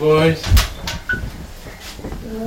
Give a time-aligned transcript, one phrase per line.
[0.00, 0.42] boys.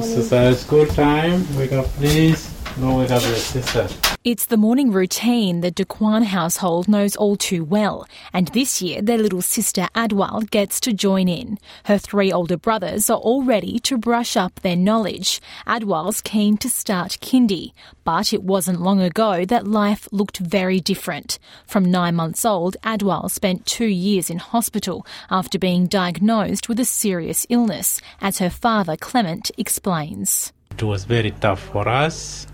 [0.00, 1.44] This is our school time.
[1.54, 2.50] Wake up, please.
[2.78, 4.11] No, wake up your sister.
[4.24, 9.18] It's the morning routine the Dequan household knows all too well, and this year their
[9.18, 11.58] little sister Adwal gets to join in.
[11.86, 15.40] Her three older brothers are all ready to brush up their knowledge.
[15.66, 17.72] Adwal's keen to start kindy,
[18.04, 21.40] but it wasn't long ago that life looked very different.
[21.66, 26.84] From nine months old, Adwal spent two years in hospital after being diagnosed with a
[26.84, 30.52] serious illness, as her father Clement explains.
[30.70, 32.46] It was very tough for us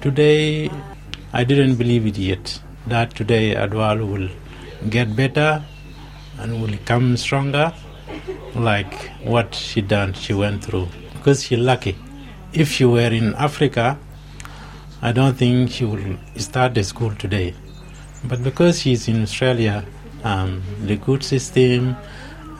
[0.00, 0.70] Today,
[1.32, 4.28] I didn't believe it yet that today Adwal will
[4.88, 5.64] get better
[6.38, 7.72] and will come stronger
[8.54, 10.86] like what she done she went through.
[11.14, 11.96] Because she lucky.
[12.52, 13.98] If she were in africa
[15.02, 17.54] i don't think she would start the school today.
[18.24, 19.84] But because she's in australia
[20.22, 21.96] um, the good system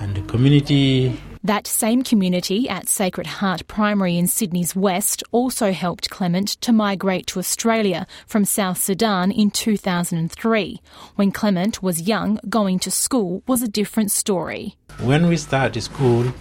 [0.00, 6.10] and the community that same community at Sacred Heart Primary in Sydney's West also helped
[6.10, 10.80] Clement to migrate to Australia from South Sudan in 2003.
[11.16, 14.76] When Clement was young, going to school was a different story.
[15.00, 16.32] When we start school,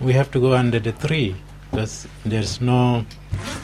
[0.00, 1.36] we have to go under the tree
[1.70, 3.06] because there's no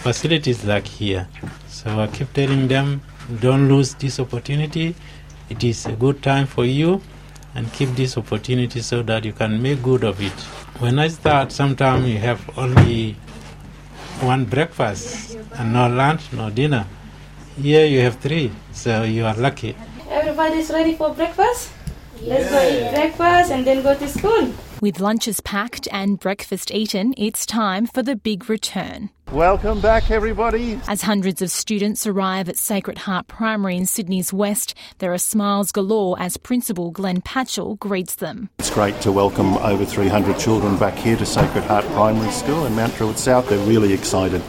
[0.03, 1.29] facilities like here.
[1.69, 3.03] So I keep telling them,
[3.41, 4.95] don't lose this opportunity.
[5.51, 7.03] It is a good time for you
[7.55, 10.33] and keep this opportunity so that you can make good of it.
[10.79, 13.17] When I start, sometimes you have only
[14.21, 16.87] one breakfast and no lunch, no dinner.
[17.61, 19.75] Here you have three, so you are lucky.
[20.09, 21.73] Everybody's ready for breakfast?
[22.23, 24.55] Let's go eat breakfast and then go to school.
[24.81, 29.11] With lunches packed and breakfast eaten, it's time for the big return.
[29.33, 30.79] Welcome back, everybody.
[30.87, 35.73] As hundreds of students arrive at Sacred Heart Primary in Sydney's West, there are smiles
[35.73, 38.51] galore as Principal Glenn Patchell greets them.
[38.61, 42.77] It's great to welcome over 300 children back here to Sacred Heart Primary School in
[42.77, 43.49] Mount Druitt South.
[43.49, 44.43] They're really excited,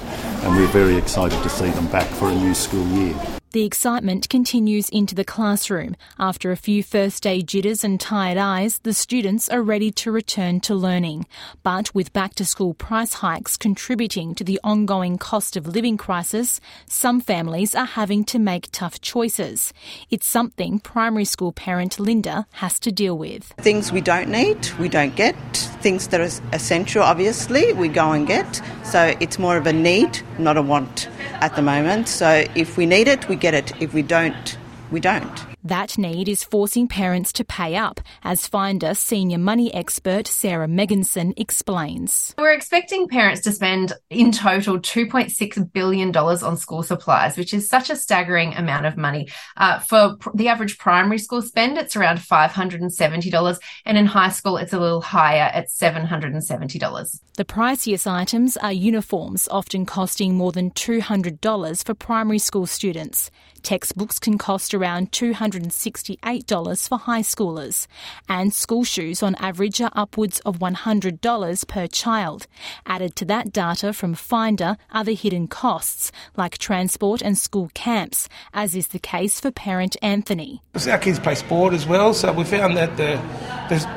[0.43, 3.38] and we're very excited to see them back for a new school year.
[3.51, 5.95] The excitement continues into the classroom.
[6.19, 10.59] After a few first day jitters and tired eyes, the students are ready to return
[10.61, 11.25] to learning.
[11.63, 16.61] But with back to school price hikes contributing to the ongoing cost of living crisis,
[16.85, 19.73] some families are having to make tough choices.
[20.11, 23.45] It's something primary school parent Linda has to deal with.
[23.57, 25.35] Things we don't need, we don't get.
[25.81, 28.61] Things that are essential, obviously, we go and get.
[28.83, 31.07] So it's more of a need, not a want
[31.41, 32.07] at the moment.
[32.09, 33.71] So if we need it, we get it.
[33.81, 34.57] If we don't,
[34.91, 35.45] we don't.
[35.63, 41.33] That need is forcing parents to pay up, as Finder senior money expert Sarah Megginson
[41.35, 42.33] explains.
[42.37, 47.89] We're expecting parents to spend in total $2.6 billion on school supplies, which is such
[47.89, 49.27] a staggering amount of money.
[49.57, 54.55] Uh, for pr- the average primary school spend, it's around $570, and in high school,
[54.55, 57.19] it's a little higher at $770.
[57.35, 63.29] The priciest items are uniforms, often costing more than $200 for primary school students.
[63.61, 65.11] Textbooks can cost around
[65.51, 67.87] $268 for high schoolers,
[68.27, 72.47] and school shoes on average are upwards of $100 per child.
[72.85, 78.29] Added to that data from Finder are the hidden costs, like transport and school camps,
[78.53, 80.61] as is the case for parent Anthony.
[80.87, 83.19] Our kids play sport as well, so we found that the,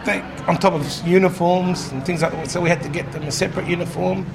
[0.04, 3.22] they, on top of uniforms and things like that, so we had to get them
[3.22, 4.26] a separate uniform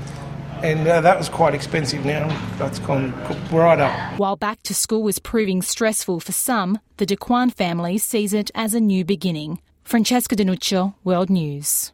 [0.63, 2.28] and uh, that was quite expensive now.
[2.57, 3.13] That's gone
[3.51, 4.19] right up.
[4.19, 8.73] While back to school was proving stressful for some, the Dequan family sees it as
[8.73, 9.62] a new beginning.
[9.84, 11.91] Francesca Denuccio, World News.